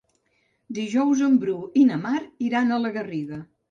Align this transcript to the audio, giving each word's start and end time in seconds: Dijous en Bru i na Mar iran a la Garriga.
Dijous 0.77 1.23
en 1.29 1.37
Bru 1.45 1.59
i 1.83 1.87
na 1.93 2.01
Mar 2.09 2.19
iran 2.51 2.71
a 2.81 2.85
la 2.85 2.99
Garriga. 3.01 3.45